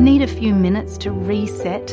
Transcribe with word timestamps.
Need 0.00 0.22
a 0.22 0.26
few 0.40 0.54
minutes 0.54 0.98
to 0.98 1.10
reset? 1.10 1.86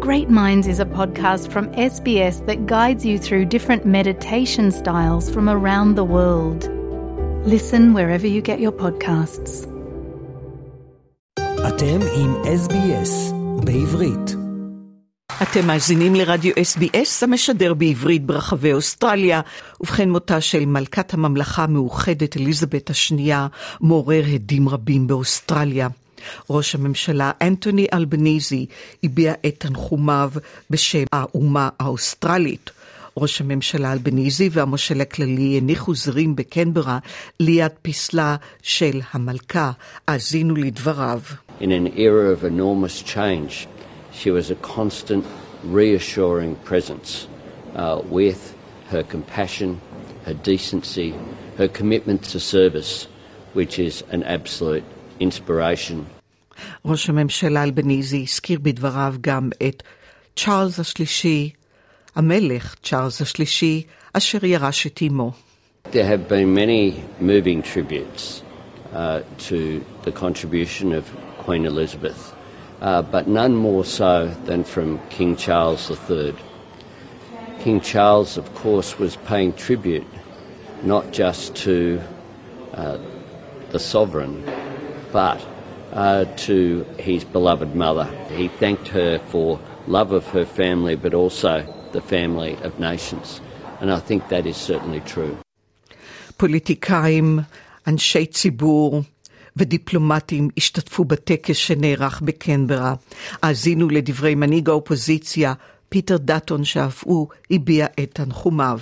Great 0.00 0.30
Minds 0.30 0.66
is 0.66 0.80
a 0.80 0.84
podcast 0.84 1.50
from 1.52 1.66
SBS 1.92 2.36
that 2.46 2.66
guides 2.66 3.04
you 3.04 3.18
through 3.18 3.44
different 3.44 3.84
meditation 3.84 4.70
styles 4.70 5.24
from 5.34 5.48
around 5.48 5.96
the 5.96 6.04
world. 6.16 6.60
Listen 7.54 7.82
wherever 7.94 8.26
you 8.26 8.40
get 8.40 8.58
your 8.60 8.72
podcasts. 8.72 9.66
אתם 11.68 11.98
עם 12.16 12.34
SBS 12.44 13.34
בעברית. 13.64 14.36
אתם 15.42 15.66
מאזינים 15.66 16.14
לרדיו 16.14 16.54
SBS 16.54 17.22
המשדר 17.22 17.74
בעברית 17.74 18.26
ברחבי 18.26 18.72
אוסטרליה, 18.72 19.40
ובכן 19.80 20.10
מותה 20.10 20.40
של 20.40 20.66
מלכת 20.66 21.14
הממלכה 21.14 21.64
המאוחדת 21.64 22.36
אליזבת 22.36 22.90
השנייה 22.90 23.46
מעורר 23.80 24.22
הדים 24.34 24.68
רבים 24.68 25.06
באוסטרליה. 25.06 25.88
ראש 26.49 26.75
הממשלה 26.75 27.31
אנטוני 27.41 27.87
אלבניזי 27.93 28.65
הביע 29.03 29.33
את 29.45 29.55
תנחומיו 29.57 30.31
בשם 30.69 31.03
האומה 31.13 31.69
האוסטרלית. 31.79 32.69
ראש 33.17 33.41
הממשלה 33.41 33.93
אלבניזי 33.93 34.49
והמושל 34.51 35.01
הכללי 35.01 35.57
הניחו 35.57 35.95
זרים 35.95 36.35
בקנברה 36.35 36.99
ליד 37.39 37.71
פסלה 37.81 38.35
של 38.61 38.99
המלכה. 39.11 39.71
האזינו 40.07 40.55
לדבריו. 40.55 41.19
In 41.59 41.71
an 41.71 41.87
era 41.97 42.31
of 42.31 42.43
enormous 42.43 43.01
change, 43.01 43.67
she 44.11 44.31
was 44.31 44.49
a 44.49 44.55
constant, 44.55 45.23
reassuring 45.63 46.55
presence 46.69 47.27
uh, 47.75 48.01
with 48.09 48.55
her 48.89 49.03
compassion, 49.03 49.79
her 50.25 50.33
decency, 50.33 51.13
her 51.57 51.67
commitment 51.67 52.23
to 52.23 52.39
service, 52.39 53.07
which 53.53 53.77
is 53.77 54.03
an 54.09 54.23
absolute 54.23 54.83
inspiration. 55.20 56.16
ראש 56.84 57.08
הממשלה 57.08 57.62
אלבניזי 57.62 58.22
הזכיר 58.22 58.58
בדבריו 58.62 59.14
גם 59.20 59.50
את 59.68 59.82
צ'ארלס 60.36 60.80
השלישי, 60.80 61.50
המלך 62.16 62.74
צ'ארלס 62.82 63.22
השלישי, 63.22 63.82
אשר 64.12 64.44
ירש 64.44 64.86
את 64.86 65.02
אמו. 65.02 65.32
There 65.92 66.04
have 66.04 66.28
been 66.28 66.52
many 66.52 67.00
moving 67.20 67.62
tributes 67.62 68.42
uh, 68.92 69.20
to 69.48 69.84
the 70.02 70.10
contribution 70.10 70.92
of 70.92 71.04
Queen 71.38 71.64
Elizabeth, 71.64 72.34
uh, 72.80 73.02
but 73.02 73.28
none 73.28 73.54
more 73.54 73.84
so 73.84 74.26
than 74.46 74.64
from 74.64 74.98
King 75.10 75.36
Charles 75.36 75.90
III. 76.10 76.34
King 77.60 77.80
Charles, 77.80 78.36
of 78.36 78.52
course, 78.54 78.98
was 78.98 79.16
paying 79.30 79.52
tribute 79.52 80.06
not 80.82 81.12
just 81.12 81.54
to 81.56 82.00
uh, 82.74 82.98
the 83.70 83.78
sovereign, 83.78 84.34
but 85.12 85.40
uh, 85.92 86.24
to 86.46 86.84
his 86.98 87.24
beloved 87.24 87.74
mother. 87.74 88.06
He 88.30 88.48
thanked 88.48 88.88
her 88.88 89.18
for 89.30 89.58
love 89.86 90.12
of 90.12 90.24
her 90.28 90.44
family, 90.44 90.94
but 90.96 91.14
also 91.14 91.52
the 91.92 92.00
family 92.00 92.52
of 92.62 92.78
nations. 92.80 93.40
And 93.80 93.90
I 93.92 93.98
think 93.98 94.28
that 94.28 94.46
is 94.46 94.56
certainly 94.56 95.00
true. 95.00 95.36
פוליטיקאים, 96.36 97.38
אנשי 97.86 98.26
ציבור 98.26 99.02
ודיפלומטים 99.56 100.48
השתתפו 100.56 101.04
בטקס 101.04 101.56
שנערך 101.56 102.22
בקנברה. 102.24 102.94
האזינו 103.42 103.88
לדברי 103.88 104.34
מנהיג 104.34 104.68
האופוזיציה, 104.68 105.52
פיטר 105.88 106.16
דאטון, 106.16 106.64
שאף 106.64 107.04
הוא 107.04 107.28
הביע 107.50 107.86
את 108.02 108.10
תנחומיו. 108.12 108.78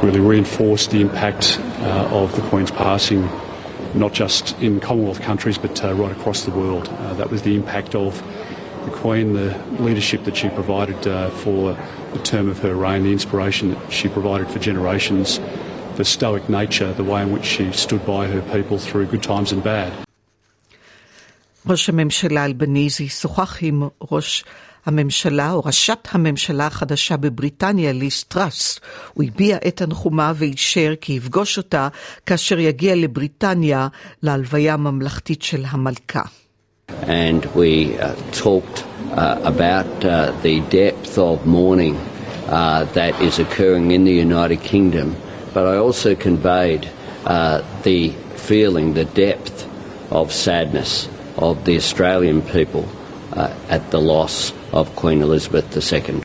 really 0.00 0.20
reinforced 0.20 0.90
the 0.90 1.00
impact 1.00 1.58
uh, 1.60 2.20
of 2.20 2.34
the 2.34 2.42
Queen's 2.48 2.70
passing, 2.70 3.28
not 3.94 4.12
just 4.12 4.58
in 4.60 4.80
Commonwealth 4.80 5.20
countries 5.20 5.58
but 5.58 5.82
uh, 5.84 5.94
right 5.94 6.12
across 6.12 6.44
the 6.44 6.50
world. 6.50 6.88
Uh, 6.88 7.14
that 7.14 7.30
was 7.30 7.42
the 7.42 7.54
impact 7.54 7.94
of 7.94 8.22
the 8.84 8.90
Queen, 8.90 9.34
the 9.34 9.56
leadership 9.78 10.24
that 10.24 10.36
she 10.36 10.48
provided 10.48 11.06
uh, 11.06 11.30
for 11.30 11.76
the 12.12 12.18
term 12.20 12.48
of 12.48 12.58
her 12.58 12.74
reign, 12.74 13.04
the 13.04 13.12
inspiration 13.12 13.70
that 13.70 13.92
she 13.92 14.08
provided 14.08 14.48
for 14.48 14.58
generations, 14.58 15.40
the 15.96 16.04
stoic 16.04 16.48
nature, 16.48 16.92
the 16.92 17.04
way 17.04 17.22
in 17.22 17.32
which 17.32 17.44
she 17.44 17.70
stood 17.72 18.04
by 18.06 18.26
her 18.26 18.42
people 18.52 18.78
through 18.78 19.06
good 19.06 19.22
times 19.22 19.52
and 19.52 19.62
bad. 19.62 19.92
ראש 21.66 21.88
הממשלה 21.88 22.44
אלבניזי 22.44 23.08
שוחח 23.08 23.58
עם 23.62 23.88
ראש 24.10 24.44
הממשלה 24.87 25.51
או 25.51 25.61
ראשת 25.65 26.07
הממשלה 26.11 26.67
החדשה 26.67 27.17
בבריטניה, 27.17 27.91
ליס 27.91 28.23
טראס. 28.23 28.79
הוא 29.13 29.23
הביע 29.23 29.57
את 29.67 29.75
תנחומה 29.75 30.33
ואישר 30.35 30.93
כי 31.01 31.13
יפגוש 31.13 31.57
אותה 31.57 31.87
כאשר 32.25 32.59
יגיע 32.59 32.95
לבריטניה 32.95 33.87
להלוויה 34.23 34.73
הממלכתית 34.73 35.41
של 35.41 35.63
המלכה. 35.69 36.21
And 37.01 37.45
we 37.53 37.99
uh, 37.99 38.15
talked 38.31 38.77
uh, 38.83 39.53
about 39.53 39.91
uh, 40.05 40.31
the 40.41 40.61
depth 40.69 41.17
of 41.17 41.45
mourning 41.45 41.95
uh, 41.97 42.85
that 42.99 43.13
is 43.27 43.39
occurring 43.39 43.91
in 43.91 44.05
the 44.05 44.17
United 44.27 44.61
Kingdom, 44.63 45.07
but 45.53 45.63
I 45.73 45.75
also 45.85 46.15
conveyed 46.15 46.83
uh, 47.25 47.61
the 47.83 48.01
feeling, 48.47 48.93
the 48.93 49.09
depth 49.27 49.67
of 50.11 50.31
sadness 50.31 51.09
of 51.47 51.65
the 51.65 51.75
Australian 51.75 52.41
people 52.41 52.85
uh, 53.33 53.75
at 53.75 53.91
the 53.91 53.99
loss 53.99 54.53
of 54.72 54.86
Queen 55.00 55.22
Elizabeth 55.22 55.76
II. 55.76 56.22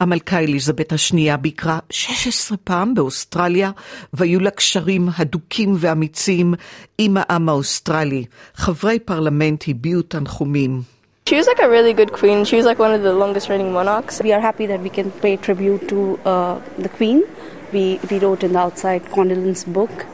המלכה 0.00 0.38
אליזבת 0.38 0.92
השנייה 0.92 1.36
ביקרה 1.36 1.78
16 1.90 2.58
פעם 2.64 2.94
באוסטרליה, 2.94 3.70
והיו 4.12 4.40
לה 4.40 4.50
קשרים 4.50 5.08
הדוקים 5.16 5.74
ואמיצים 5.78 6.54
עם 6.98 7.16
העם 7.20 7.48
האוסטרלי. 7.48 8.24
חברי 8.54 8.98
פרלמנט 8.98 9.64
הביעו 9.68 10.02
תנחומים. 10.02 10.82
She 11.28 11.34
was 11.34 11.48
like 11.48 11.58
a 11.58 11.68
really 11.68 11.92
good 11.92 12.12
queen. 12.12 12.44
She 12.44 12.56
was 12.56 12.64
like 12.64 12.78
one 12.78 12.94
of 12.94 13.02
the 13.02 13.12
longest 13.12 13.48
reigning 13.48 13.72
monarchs. 13.72 14.22
We 14.22 14.32
are 14.32 14.40
happy 14.40 14.66
that 14.66 14.80
we 14.80 14.90
can 14.90 15.10
pay 15.24 15.36
tribute 15.36 15.88
to 15.88 15.98
uh, 16.24 16.60
the 16.78 16.88
Queen. 16.88 17.24
We, 17.72 17.98
we 18.08 18.20
wrote 18.20 18.44
in 18.44 18.52
the 18.52 18.60
outside 18.60 19.02
condolence 19.10 19.64
book. 19.64 20.06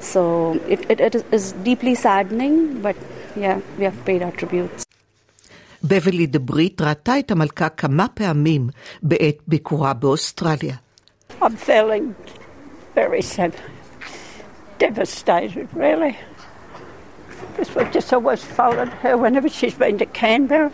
So 0.00 0.54
it, 0.68 0.80
it, 0.90 0.98
it 1.00 1.14
is 1.30 1.52
deeply 1.68 1.94
saddening, 1.94 2.82
but 2.82 2.96
yeah, 3.36 3.60
we 3.78 3.84
have 3.84 4.04
paid 4.04 4.22
our 4.24 4.32
tributes. 4.32 4.84
בברלי 5.84 6.26
דברית 6.26 6.80
ראתה 6.80 7.18
את 7.18 7.30
המלכה 7.30 7.68
כמה 7.68 8.06
פעמים 8.14 8.68
בעת 9.02 9.36
ביקורה 9.48 9.92
באוסטרליה. 9.92 10.76
I'm 11.42 11.56
feeling 11.56 12.14
very 12.94 13.20
sad, 13.20 13.52
devastated, 14.78 15.68
really. 15.74 16.16
Because 17.56 17.74
we've 17.74 17.92
just 17.92 18.12
always 18.12 18.42
followed 18.42 18.88
her 19.02 19.16
whenever 19.16 19.48
she's 19.48 19.74
been 19.74 19.98
to 19.98 20.06
Canberra. 20.06 20.70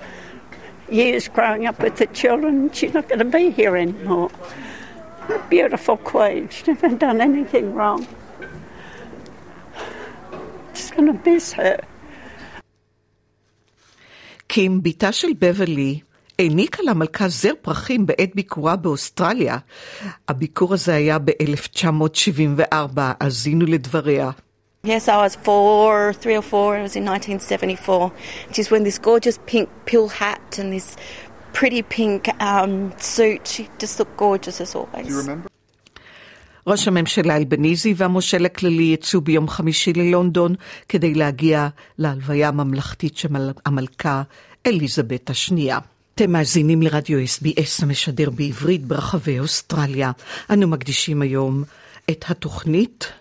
Years 0.89 1.27
growing 1.29 1.67
up 1.67 1.83
with 1.83 1.97
the 1.97 2.07
children, 2.07 2.71
she's 2.73 2.95
not 2.95 3.09
going 3.09 3.19
to 3.19 3.25
be 3.25 3.51
here 3.51 3.77
anymore. 3.77 4.31
A 5.29 5.39
beautiful 5.49 5.97
queen, 5.97 6.49
she's 6.49 6.67
never 6.67 6.89
done 6.91 7.21
anything 7.21 7.75
wrong. 7.75 8.07
Just 10.75 10.95
going 10.95 11.13
to 11.13 11.31
miss 11.31 11.53
her. 11.53 11.81
קים, 14.58 14.84
בתה 14.84 15.12
של 15.12 15.28
בברלי, 15.40 16.00
העניקה 16.40 16.84
למלכה 16.84 17.28
זר 17.28 17.52
פרחים 17.62 18.06
בעת 18.06 18.36
ביקורה 18.36 18.76
באוסטרליה. 18.76 19.58
הביקור 20.28 20.74
הזה 20.74 20.96
היה 20.96 21.20
ב-1974, 21.20 22.74
האזינו 22.96 23.66
לדבריה. 23.66 24.30
Yes, 24.84 25.08
I 25.08 25.18
was 25.26 25.36
four, 25.36 26.14
three 26.24 26.38
or 26.38 26.42
four. 26.42 26.78
It 26.78 26.82
was 26.82 26.96
in 26.96 27.06
1974, 27.06 28.12
which 28.48 28.60
is 28.60 28.72
when 28.72 28.84
this 28.84 28.98
gorgeous 28.98 29.38
pink 29.46 29.70
pill 29.86 30.08
hat 30.08 30.58
and 30.60 30.74
this 30.74 30.96
pretty 31.54 31.84
pink 31.84 32.22
um, 32.42 32.94
suit. 32.98 33.48
She 33.48 33.70
just 33.78 34.00
looked 34.00 34.18
gorgeous 34.18 34.60
as 34.60 34.74
always. 34.76 35.08
ראש 36.68 36.88
הממשלה 36.88 37.38
אלבניזי 37.38 37.94
והמושל 37.98 38.46
הכללי 38.46 38.84
יצאו 38.84 39.22
ביום 39.22 39.48
חמישי 39.48 39.94
ללונדון 39.94 40.56
כדי 40.90 41.14
להגיע 41.14 41.68
להלוויה 41.98 42.48
הממלכתית 42.48 43.18
של 43.18 43.28
המלכה 43.66 44.24
אליזבת 44.66 45.30
השנייה. 45.30 45.80
אתם 46.16 46.32
מאזינים 46.32 46.82
לרדיו 46.82 47.20
SBS 47.20 47.84
המשדר 47.84 48.30
בעברית 48.30 48.86
ברחבי 48.86 49.40
אוסטרליה. 49.40 50.12
אנו 50.50 50.68
מקדישים 50.68 51.22
היום 51.22 51.64
את 52.10 52.26
התוכנית 52.28 53.12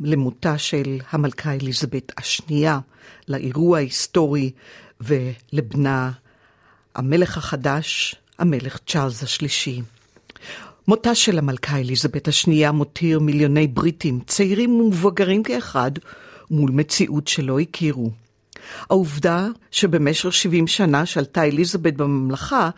למותה 0.00 0.58
של 0.58 0.98
המלכה 1.10 1.52
אליזבת 1.52 2.12
השנייה, 2.18 2.78
לאירוע 3.28 3.78
ההיסטורי 3.78 4.50
ולבנה 5.00 6.10
המלך 6.94 7.38
החדש, 7.38 8.14
המלך 8.38 8.78
צ'ארלס 8.86 9.22
השלישי. 9.22 9.82
מותה 10.88 11.14
של 11.14 11.38
המלכה 11.38 11.78
אליזבת 11.78 12.28
השנייה 12.28 12.72
מותיר 12.72 13.20
מיליוני 13.20 13.66
בריטים, 13.66 14.20
צעירים 14.26 14.80
ומבוגרים 14.80 15.42
כאחד, 15.42 15.90
מול 16.50 16.70
מציאות 16.70 17.28
שלא 17.28 17.60
הכירו. 17.60 18.10
העובדה 18.90 19.48
שבמשך 19.70 20.32
70 20.32 20.66
שנה 20.66 21.06
שלטה 21.06 21.44
אליזבת 21.44 21.92
בממלכה, 21.92 22.70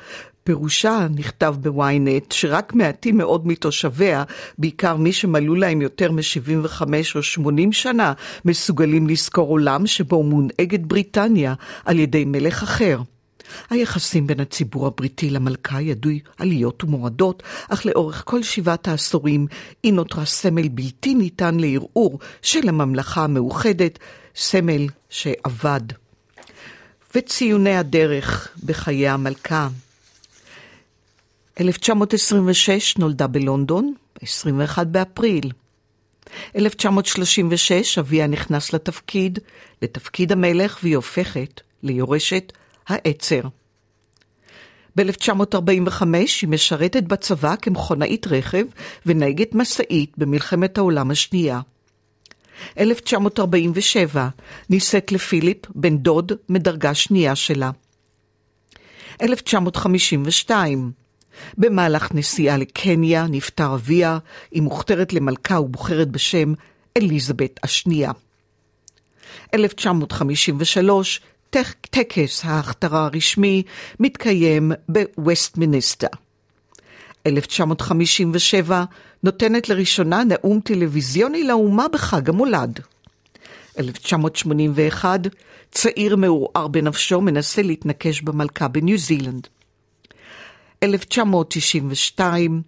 פירושה 0.44 1.06
נכתב 1.16 1.54
בוויינט 1.60 2.32
שרק 2.32 2.74
מעטים 2.74 3.16
מאוד 3.16 3.46
מתושביה, 3.46 4.24
בעיקר 4.58 4.96
מי 4.96 5.12
שמלאו 5.12 5.54
להם 5.54 5.82
יותר 5.82 6.12
מ-75 6.12 6.82
או 7.14 7.22
80 7.22 7.72
שנה, 7.72 8.12
מסוגלים 8.44 9.06
לזכור 9.06 9.48
עולם 9.48 9.86
שבו 9.86 10.22
מונהגת 10.22 10.80
בריטניה 10.80 11.54
על 11.84 11.98
ידי 11.98 12.24
מלך 12.24 12.62
אחר. 12.62 12.98
היחסים 13.70 14.26
בין 14.26 14.40
הציבור 14.40 14.86
הבריטי 14.86 15.30
למלכה 15.30 15.80
ידעו 15.80 16.10
עליות 16.38 16.84
ומורדות, 16.84 17.42
אך 17.68 17.86
לאורך 17.86 18.22
כל 18.26 18.42
שבעת 18.42 18.88
העשורים 18.88 19.46
היא 19.82 19.92
נותרה 19.92 20.24
סמל 20.24 20.68
בלתי 20.68 21.14
ניתן 21.14 21.60
לערעור 21.60 22.18
של 22.42 22.68
הממלכה 22.68 23.24
המאוחדת, 23.24 23.98
סמל 24.36 24.86
שאבד. 25.10 25.80
וציוני 27.14 27.76
הדרך 27.76 28.48
בחיי 28.64 29.08
המלכה. 29.08 29.68
1926 31.60 32.96
נולדה 32.98 33.26
בלונדון, 33.26 33.94
21 34.22 34.86
באפריל. 34.86 35.52
1936 36.56 37.98
אביה 37.98 38.26
נכנס 38.26 38.72
לתפקיד, 38.72 39.38
לתפקיד 39.82 40.32
המלך, 40.32 40.78
והיא 40.82 40.96
הופכת 40.96 41.60
ליורשת 41.82 42.52
העצר. 42.88 43.40
ב-1945 44.96 46.04
היא 46.42 46.48
משרתת 46.48 47.02
בצבא 47.02 47.56
כמכונאית 47.56 48.26
רכב 48.26 48.64
ונהגת 49.06 49.54
משאית 49.54 50.12
במלחמת 50.18 50.78
העולם 50.78 51.10
השנייה. 51.10 51.60
1947 52.78 54.28
נישאת 54.70 55.12
לפיליפ, 55.12 55.58
בן 55.74 55.96
דוד 55.96 56.32
מדרגה 56.48 56.94
שנייה 56.94 57.36
שלה. 57.36 57.70
1952 59.22 60.92
במהלך 61.58 62.14
נסיעה 62.14 62.56
לקניה 62.56 63.26
נפטר 63.30 63.74
אביה, 63.74 64.18
היא 64.50 64.62
מוכתרת 64.62 65.12
למלכה 65.12 65.60
ובוחרת 65.60 66.08
בשם 66.08 66.52
אליזבת 66.96 67.60
השנייה. 67.62 68.12
1953 69.54 71.20
טקס 71.90 72.44
ההכתרה 72.44 73.04
הרשמי 73.04 73.62
מתקיים 74.00 74.72
בווסטמיניסטר. 74.88 76.06
1957 77.26 78.84
נותנת 79.22 79.68
לראשונה 79.68 80.24
נאום 80.24 80.60
טלוויזיוני 80.60 81.44
לאומה 81.44 81.88
בחג 81.88 82.28
המולד. 82.28 82.80
1981 83.78 85.20
צעיר 85.70 86.16
מעורער 86.16 86.68
בנפשו 86.68 87.20
מנסה 87.20 87.62
להתנקש 87.62 88.20
במלכה 88.20 88.68
בניו 88.68 88.98
זילנד. 88.98 89.48
1992 90.82 92.62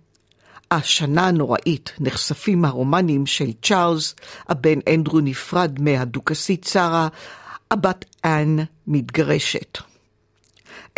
השנה 0.71 1.27
הנוראית 1.27 1.93
נחשפים 2.01 2.65
הרומנים 2.65 3.27
של 3.27 3.53
צ'ארלס, 3.63 4.15
הבן 4.49 4.79
אנדרו 4.95 5.21
נפרד 5.21 5.81
מהדוכסית 5.81 6.65
שרה, 6.65 7.09
הבת 7.71 8.05
אנ 8.25 8.59
מתגרשת. 8.87 9.79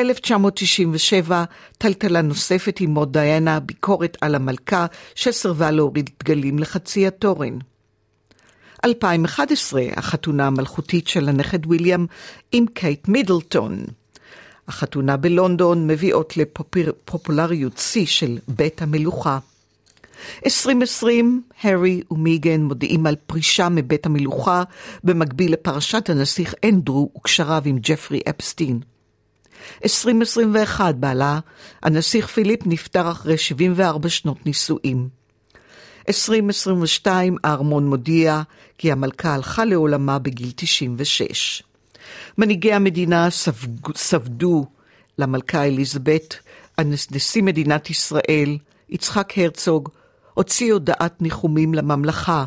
1997, 0.01 1.45
טלטלה 1.79 2.23
נוספת 2.23 2.81
עם 2.81 2.91
מוד 2.91 3.13
דיאנה, 3.13 3.61
ביקורת 3.61 4.17
על 4.21 4.35
המלכה 4.35 4.87
שסרבה 5.15 5.71
להוריד 5.71 6.11
דגלים 6.23 6.59
לחצי 6.59 7.07
התורן. 7.07 7.59
2011, 8.85 9.83
החתונה 9.97 10.47
המלכותית 10.47 11.09
של 11.09 11.29
הנכד 11.29 11.67
ויליאם 11.67 12.07
עם 12.53 12.67
קייט 12.75 13.09
מידלטון. 13.09 13.85
החתונה 14.69 15.17
בלונדון 15.17 15.87
מביאות 15.87 16.37
לפופולריות 16.37 17.79
שיא 17.79 18.07
של 18.07 18.39
בית 18.49 18.83
המלוכה. 18.83 19.39
2020, 20.47 21.43
הארי 21.63 22.03
ומיגן 22.11 22.61
מודיעים 22.61 23.07
על 23.07 23.17
פרישה 23.27 23.69
מבית 23.69 24.07
המלוכה, 24.07 24.63
במקביל 25.05 25.53
לפרשת 25.53 26.11
הנסיך 26.11 26.55
אנדרו 26.65 27.11
וקשריו 27.17 27.63
עם 27.65 27.79
ג'פרי 27.83 28.21
אפסטין. 28.31 28.81
2021, 29.85 30.95
בעלה, 30.95 31.39
הנסיך 31.83 32.27
פיליפ 32.27 32.61
נפטר 32.67 33.11
אחרי 33.11 33.39
74 33.39 34.09
שנות 34.09 34.47
נישואים. 34.47 35.09
2022, 36.09 37.37
הארמון 37.45 37.87
מודיע 37.87 38.43
כי 38.79 38.93
המלכה 38.93 39.35
הלכה 39.35 39.65
לעולמה 39.65 40.19
בגיל 40.19 40.51
96. 40.57 41.63
מנהיגי 42.39 42.73
המדינה 42.73 43.31
ספג, 43.31 43.97
ספדו 43.97 44.67
למלכה 45.19 45.65
אליזבת, 45.65 46.37
נשיא 47.11 47.43
מדינת 47.43 47.91
ישראל, 47.91 48.59
יצחק 48.89 49.39
הרצוג, 49.39 49.89
הוציא 50.35 50.73
הודעת 50.73 51.23
ניחומים 51.23 51.75
לממלכה. 51.75 52.45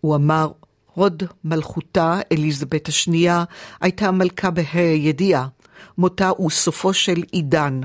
הוא 0.00 0.16
אמר, 0.16 0.50
הוד 0.94 1.22
מלכותה, 1.44 2.20
אליזבת 2.32 2.88
השנייה, 2.88 3.44
הייתה 3.80 4.10
מלכה 4.10 4.50
בה"א 4.50 4.78
הידיעה. 4.78 5.46
מותה 5.98 6.28
הוא 6.28 6.50
סופו 6.50 6.94
של 6.94 7.22
עידן. 7.32 7.80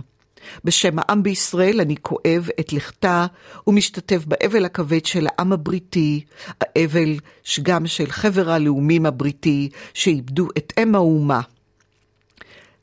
בשם 0.63 0.99
העם 0.99 1.23
בישראל 1.23 1.81
אני 1.81 1.95
כואב 2.01 2.47
את 2.59 2.73
לכתה 2.73 3.25
ומשתתף 3.67 4.25
באבל 4.25 4.65
הכבד 4.65 5.05
של 5.05 5.27
העם 5.27 5.53
הבריטי, 5.53 6.25
האבל 6.61 7.19
גם 7.61 7.87
של 7.87 8.11
חבר 8.11 8.49
הלאומים 8.49 9.05
הבריטי 9.05 9.69
שאיבדו 9.93 10.47
את 10.57 10.73
אם 10.79 10.95
האומה. 10.95 11.41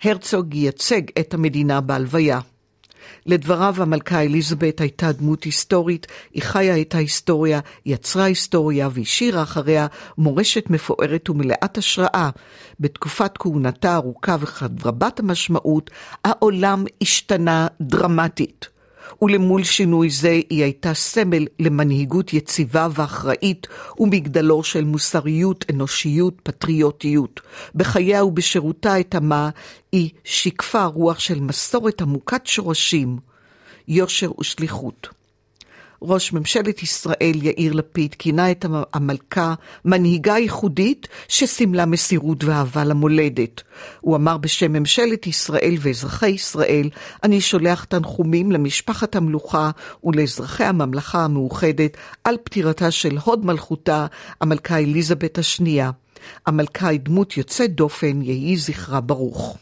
הרצוג 0.05 0.55
ייצג 0.55 1.03
את 1.21 1.35
המדינה 1.35 1.81
בהלוויה. 1.81 2.41
לדבריו, 3.27 3.75
המלכה 3.79 4.23
אליזבת 4.23 4.81
הייתה 4.81 5.13
דמות 5.13 5.45
היסטורית, 5.45 6.07
היא 6.35 6.43
חיה 6.43 6.81
את 6.81 6.95
ההיסטוריה, 6.95 7.61
יצרה 7.87 8.25
היסטוריה 8.25 8.89
והשאירה 8.93 9.43
אחריה 9.43 9.87
מורשת 10.19 10.71
מפוארת 10.71 11.31
ומלאת 11.31 11.79
השראה. 11.79 12.31
בתקופת 12.81 13.39
כהונתה 13.39 13.93
הארוכה 13.93 14.37
ורבת 14.41 15.21
המשמעות, 15.21 15.91
העולם 16.25 16.85
השתנה 17.03 17.67
דרמטית. 17.81 18.76
ולמול 19.23 19.65
שינוי 19.65 20.11
זה 20.11 20.41
היא 20.51 20.63
הייתה 20.63 20.95
סמל 20.95 21.47
למנהיגות 21.59 22.33
יציבה 22.33 22.89
ואחראית 22.95 23.67
ומגדלור 23.99 24.65
של 24.65 24.85
מוסריות, 24.85 25.65
אנושיות, 25.71 26.35
פטריוטיות. 26.43 27.41
בחייה 27.75 28.25
ובשירותה 28.25 29.01
את 29.01 29.15
עמה 29.15 29.51
היא 29.93 30.11
שיקפה 30.25 30.85
רוח 30.85 31.19
של 31.19 31.41
מסורת 31.41 32.03
עמוקת 32.03 32.47
שורשים, 32.47 33.19
יושר 33.89 34.31
ושליחות. 34.41 35.09
ראש 36.03 36.33
ממשלת 36.33 36.83
ישראל 36.83 37.39
יאיר 37.43 37.73
לפיד 37.73 38.15
כינה 38.15 38.51
את 38.51 38.65
המלכה 38.93 39.55
מנהיגה 39.85 40.39
ייחודית 40.39 41.09
שסימלה 41.29 41.87
מסירות 41.87 42.45
ואהבה 42.45 42.85
למולדת. 42.85 43.63
הוא 44.01 44.17
אמר 44.17 44.37
בשם 44.37 44.73
ממשלת 44.73 45.27
ישראל 45.27 45.75
ואזרחי 45.81 46.29
ישראל, 46.29 46.89
אני 47.23 47.41
שולח 47.41 47.85
תנחומים 47.85 48.53
למשפחת 48.53 49.17
המלוכה 49.17 49.71
ולאזרחי 50.05 50.65
הממלכה 50.65 51.25
המאוחדת 51.25 51.97
על 52.25 52.37
פטירתה 52.45 52.91
של 52.91 53.19
הוד 53.25 53.47
מלכותה, 53.47 54.07
המלכה 54.41 54.79
אליזבת 54.79 55.39
השנייה. 55.39 55.91
המלכה 56.47 56.89
היא 56.89 57.01
דמות 57.01 57.37
יוצאת 57.37 57.75
דופן, 57.75 58.23
יהי 58.23 58.57
זכרה 58.57 59.01
ברוך. 59.01 59.59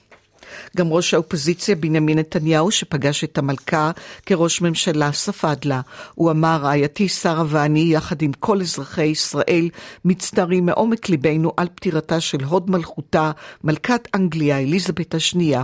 גם 0.76 0.92
ראש 0.92 1.14
האופוזיציה 1.14 1.76
בנימין 1.76 2.18
נתניהו, 2.18 2.70
שפגש 2.70 3.24
את 3.24 3.38
המלכה 3.38 3.90
כראש 4.26 4.60
ממשלה, 4.60 5.12
ספד 5.12 5.56
לה. 5.64 5.80
הוא 6.14 6.30
אמר, 6.30 6.58
רעייתי 6.62 7.08
שרה 7.08 7.44
ואני, 7.48 7.80
יחד 7.80 8.22
עם 8.22 8.32
כל 8.32 8.60
אזרחי 8.60 9.04
ישראל, 9.04 9.68
מצטערים 10.04 10.66
מעומק 10.66 11.08
ליבנו 11.08 11.52
על 11.56 11.68
פטירתה 11.74 12.20
של 12.20 12.44
הוד 12.44 12.70
מלכותה, 12.70 13.30
מלכת 13.64 14.08
אנגליה, 14.14 14.58
אליזבת 14.58 15.14
השנייה. 15.14 15.62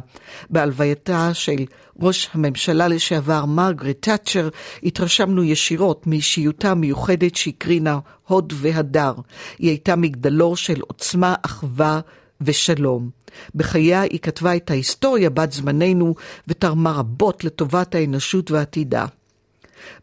בהלווייתה 0.50 1.35
של 1.35 1.64
ראש 2.00 2.28
הממשלה 2.35 2.88
לשעבר 2.88 3.44
מרגרט 3.44 3.97
תאצ'ר, 4.00 4.49
התרשמנו 4.82 5.44
ישירות 5.44 6.06
מאישיותה 6.06 6.70
המיוחדת 6.70 7.37
שהקרינה 7.37 7.99
הוד 8.26 8.52
והדר. 8.56 9.12
היא 9.59 9.68
הייתה 9.68 9.97
מגדלור 9.97 10.56
של 10.56 10.80
עוצמה, 10.80 11.35
אחווה 11.42 12.00
ושלום. 12.40 13.11
בחייה 13.54 14.00
היא 14.00 14.18
כתבה 14.18 14.56
את 14.56 14.70
ההיסטוריה 14.70 15.30
בת 15.30 15.52
זמננו 15.52 16.14
ותרמה 16.49 16.92
רבות 16.92 17.44
לטובת 17.44 17.94
האנושות 17.94 18.50
ועתידה. 18.50 19.06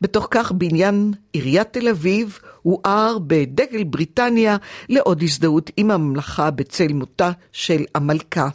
בתוך 0.02 0.28
כך 0.32 0.52
בניין 0.52 1.14
עיריית 1.34 1.68
תל 1.74 1.88
אביב 1.88 2.40
הואר 2.62 3.18
בדגל 3.28 3.84
בריטניה 3.84 4.58
לעוד 4.90 5.24
הזדהות 5.24 5.72
עם 5.78 5.92
הממלכה 5.92 6.52
בצל 6.52 6.94
מותה 6.94 7.32
של 7.52 7.84
המלכה. 7.96 8.50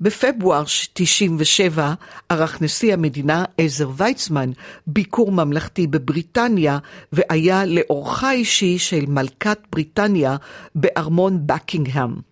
בפברואר 0.00 0.64
97 0.92 1.94
ערך 2.28 2.62
נשיא 2.62 2.92
המדינה 2.92 3.44
עזר 3.58 3.90
ויצמן 3.96 4.50
ביקור 4.86 5.32
ממלכתי 5.32 5.86
בבריטניה 5.86 6.78
והיה 7.12 7.64
לאורחה 7.64 8.32
אישי 8.32 8.78
של 8.78 9.06
מלכת 9.08 9.58
בריטניה 9.72 10.36
בארמון 10.74 11.46
בקינגהם. 11.46 12.31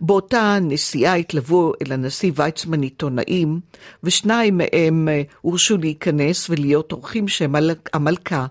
באותה 0.00 0.58
נסיעה 0.60 1.14
התלוו 1.14 1.72
אל 1.86 1.92
הנשיא 1.92 2.32
ויצמן 2.34 2.82
עיתונאים, 2.82 3.60
ושניים 4.02 4.58
מהם 4.58 5.08
אה, 5.08 5.22
הורשו 5.40 5.76
להיכנס 5.76 6.50
ולהיות 6.50 6.92
אורחים 6.92 7.28
שהם 7.28 7.54
המלכה. 7.92 8.46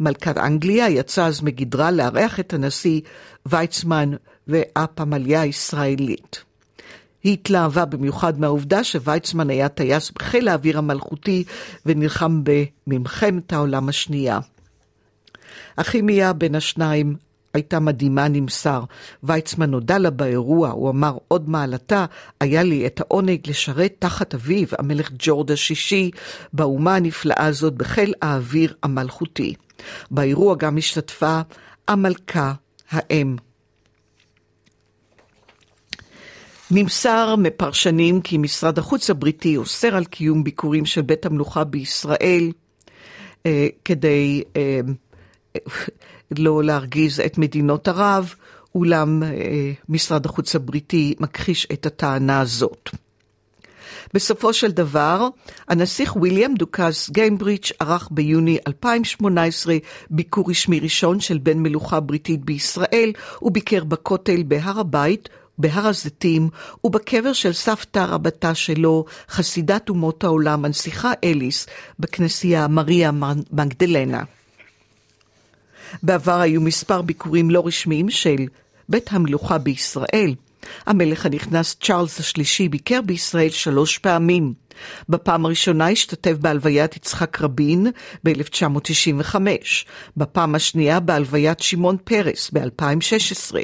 מלכת 0.00 0.38
אנגליה 0.38 0.88
יצאה 0.88 1.26
אז 1.26 1.42
מגדרה 1.42 1.90
לארח 1.90 2.40
את 2.40 2.52
הנשיא 2.52 3.00
ויצמן 3.46 4.10
והפמליה 4.46 5.40
הישראלית. 5.40 6.44
היא 7.24 7.32
התלהבה 7.32 7.84
במיוחד 7.84 8.40
מהעובדה 8.40 8.84
שוויצמן 8.84 9.50
היה 9.50 9.68
טייס 9.68 10.10
בחיל 10.10 10.48
האוויר 10.48 10.78
המלכותי 10.78 11.44
ונלחם 11.86 12.42
במלחמת 12.86 13.52
העולם 13.52 13.88
השנייה. 13.88 14.38
הכימיה 15.78 16.32
בין 16.32 16.54
השניים 16.54 17.16
הייתה 17.54 17.80
מדהימה 17.80 18.28
נמסר. 18.28 18.84
ויצמן 19.22 19.74
הודה 19.74 19.98
לה 19.98 20.10
באירוע, 20.10 20.70
הוא 20.70 20.90
אמר 20.90 21.16
עוד 21.28 21.48
מעלתה, 21.48 22.04
היה 22.40 22.62
לי 22.62 22.86
את 22.86 23.00
העונג 23.00 23.38
לשרת 23.46 23.94
תחת 23.98 24.34
אביו, 24.34 24.66
המלך 24.78 25.10
ג'ורד 25.18 25.50
השישי, 25.50 26.10
באומה 26.52 26.96
הנפלאה 26.96 27.46
הזאת 27.46 27.74
בחיל 27.74 28.14
האוויר 28.22 28.74
המלכותי. 28.82 29.54
באירוע 30.10 30.54
גם 30.54 30.78
השתתפה 30.78 31.40
המלכה 31.88 32.52
האם. 32.90 33.36
נמסר 36.70 37.36
מפרשנים 37.36 38.20
כי 38.20 38.38
משרד 38.38 38.78
החוץ 38.78 39.10
הבריטי 39.10 39.56
אוסר 39.56 39.96
על 39.96 40.04
קיום 40.04 40.44
ביקורים 40.44 40.86
של 40.86 41.02
בית 41.02 41.26
המלוכה 41.26 41.64
בישראל 41.64 42.52
אה, 43.46 43.68
כדי 43.84 44.42
אה, 44.56 44.80
לא 46.38 46.64
להרגיז 46.64 47.20
את 47.20 47.38
מדינות 47.38 47.88
ערב, 47.88 48.34
אולם 48.74 49.22
אה, 49.22 49.72
משרד 49.88 50.26
החוץ 50.26 50.56
הבריטי 50.56 51.14
מכחיש 51.20 51.66
את 51.72 51.86
הטענה 51.86 52.40
הזאת. 52.40 52.90
בסופו 54.14 54.52
של 54.52 54.70
דבר, 54.70 55.28
הנסיך 55.68 56.16
ויליאם 56.16 56.54
דוכס 56.54 57.10
גיימברידג' 57.10 57.64
ערך 57.80 58.08
ביוני 58.10 58.58
2018 58.66 59.76
ביקור 60.10 60.50
רשמי 60.50 60.80
ראשון 60.80 61.20
של 61.20 61.38
בן 61.38 61.58
מלוכה 61.58 62.00
בריטית 62.00 62.44
בישראל, 62.44 63.12
וביקר 63.42 63.84
בכותל 63.84 64.42
בהר 64.42 64.80
הבית 64.80 65.28
בהר 65.58 65.86
הזיתים 65.86 66.48
ובקבר 66.84 67.32
של 67.32 67.52
סבתא 67.52 68.06
רבתה 68.08 68.54
שלו, 68.54 69.04
חסידת 69.28 69.88
אומות 69.88 70.24
העולם, 70.24 70.64
הנסיכה 70.64 71.12
אליס, 71.24 71.66
בכנסייה 71.98 72.68
מריה 72.68 73.10
מגדלנה. 73.52 74.22
בעבר 76.02 76.40
היו 76.40 76.60
מספר 76.60 77.02
ביקורים 77.02 77.50
לא 77.50 77.66
רשמיים 77.66 78.10
של 78.10 78.46
בית 78.88 79.12
המלוכה 79.12 79.58
בישראל. 79.58 80.34
המלך 80.86 81.26
הנכנס 81.26 81.76
צ'ארלס 81.80 82.20
השלישי 82.20 82.68
ביקר 82.68 83.00
בישראל 83.02 83.50
שלוש 83.50 83.98
פעמים. 83.98 84.54
בפעם 85.08 85.44
הראשונה 85.44 85.88
השתתף 85.88 86.32
בהלוויית 86.40 86.96
יצחק 86.96 87.40
רבין 87.40 87.86
ב-1995, 88.24 89.34
בפעם 90.16 90.54
השנייה 90.54 91.00
בהלוויית 91.00 91.60
שמעון 91.60 91.96
פרס 92.04 92.50
ב-2016. 92.52 93.54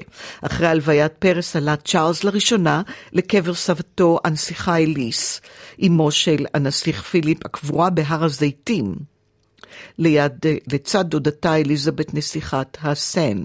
אחרי 0.42 0.66
הלוויית 0.66 1.12
פרס 1.18 1.56
עלה 1.56 1.76
צ'ארלס 1.76 2.24
לראשונה 2.24 2.82
לקבר 3.12 3.54
סבתו 3.54 4.18
הנסיכה 4.24 4.76
אליס, 4.76 5.40
אמו 5.86 6.10
של 6.10 6.46
הנסיך 6.54 7.02
פיליפ 7.02 7.46
הקבורה 7.46 7.90
בהר 7.90 8.24
הזיתים. 8.24 9.09
ליד, 9.98 10.46
לצד 10.72 11.04
דודתה 11.08 11.56
אליזבת 11.56 12.14
נסיכת 12.14 12.78
הסן. 12.82 13.42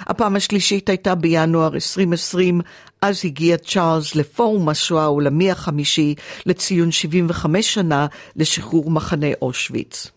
הפעם 0.00 0.36
השלישית 0.36 0.88
הייתה 0.88 1.14
בינואר 1.14 1.74
2020, 1.74 2.60
אז 3.02 3.20
הגיע 3.24 3.56
צ'ארלס 3.56 4.14
לפורום 4.14 4.68
השואה 4.68 5.02
העולמי 5.02 5.50
החמישי 5.50 6.14
לציון 6.46 6.90
75 6.90 7.74
שנה 7.74 8.06
לשחרור 8.36 8.90
מחנה 8.90 9.26
אושוויץ. 9.42 10.10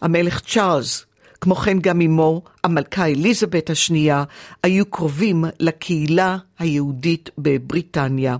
המלך 0.00 0.40
צ'ארלס, 0.40 1.04
כמו 1.40 1.54
כן 1.54 1.78
גם 1.78 2.00
אמו, 2.00 2.42
המלכה 2.64 3.06
אליזבת 3.06 3.70
השנייה, 3.70 4.24
היו 4.62 4.86
קרובים 4.86 5.44
לקהילה 5.60 6.36
היהודית 6.58 7.30
בבריטניה. 7.38 8.36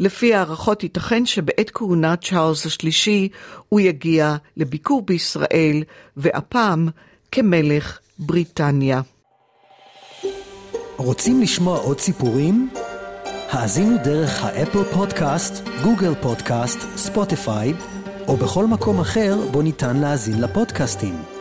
לפי 0.00 0.34
הערכות 0.34 0.82
ייתכן 0.82 1.26
שבעת 1.26 1.70
כהונת 1.74 2.24
צ'ארלס 2.24 2.66
השלישי 2.66 3.28
הוא 3.68 3.80
יגיע 3.80 4.36
לביקור 4.56 5.02
בישראל, 5.02 5.82
והפעם 6.16 6.88
כמלך 7.32 7.98
בריטניה. 8.18 9.00
רוצים 10.96 11.42
לשמוע 11.42 11.78
עוד 11.78 12.00
סיפורים? 12.00 12.70
האזינו 13.50 13.96
דרך 14.04 14.44
האפל 14.44 14.84
פודקאסט, 14.84 15.68
גוגל 15.82 16.14
פודקאסט, 16.14 16.78
ספוטיפיי, 16.96 17.74
או 18.28 18.36
בכל 18.36 18.66
מקום 18.66 19.00
אחר 19.00 19.36
בו 19.50 19.62
ניתן 19.62 19.96
להאזין 19.96 20.40
לפודקאסטים. 20.40 21.37